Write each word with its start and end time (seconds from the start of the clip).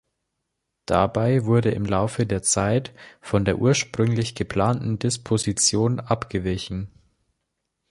Dabei 0.87 1.45
wurde 1.45 1.69
im 1.69 1.85
Laufe 1.85 2.25
der 2.25 2.41
Zeit 2.41 2.91
von 3.21 3.45
der 3.45 3.59
ursprünglich 3.59 4.33
geplanten 4.33 4.97
Disposition 4.97 5.99
abgewichen. 5.99 6.89